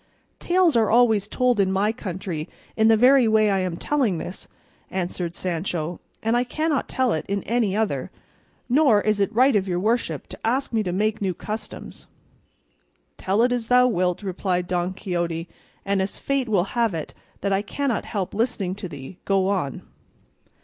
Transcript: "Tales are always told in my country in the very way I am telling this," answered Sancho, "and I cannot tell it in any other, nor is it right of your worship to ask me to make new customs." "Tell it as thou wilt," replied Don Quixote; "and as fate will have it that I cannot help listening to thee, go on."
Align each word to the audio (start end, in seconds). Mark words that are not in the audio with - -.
"Tales 0.39 0.75
are 0.75 0.89
always 0.89 1.27
told 1.27 1.59
in 1.59 1.71
my 1.71 1.91
country 1.91 2.49
in 2.75 2.87
the 2.87 2.97
very 2.97 3.27
way 3.27 3.51
I 3.51 3.59
am 3.59 3.77
telling 3.77 4.17
this," 4.17 4.47
answered 4.89 5.35
Sancho, 5.35 5.99
"and 6.23 6.35
I 6.35 6.43
cannot 6.43 6.89
tell 6.89 7.13
it 7.13 7.23
in 7.27 7.43
any 7.43 7.75
other, 7.77 8.09
nor 8.67 9.01
is 9.01 9.19
it 9.19 9.31
right 9.31 9.55
of 9.55 9.67
your 9.67 9.79
worship 9.79 10.25
to 10.29 10.39
ask 10.43 10.73
me 10.73 10.81
to 10.81 10.91
make 10.91 11.21
new 11.21 11.35
customs." 11.35 12.07
"Tell 13.19 13.43
it 13.43 13.51
as 13.51 13.67
thou 13.67 13.85
wilt," 13.85 14.23
replied 14.23 14.65
Don 14.65 14.95
Quixote; 14.95 15.47
"and 15.85 16.01
as 16.01 16.17
fate 16.17 16.49
will 16.49 16.63
have 16.73 16.95
it 16.95 17.13
that 17.41 17.53
I 17.53 17.61
cannot 17.61 18.05
help 18.05 18.33
listening 18.33 18.73
to 18.81 18.89
thee, 18.89 19.19
go 19.23 19.49
on." 19.49 19.83